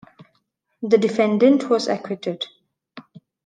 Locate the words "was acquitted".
1.69-2.47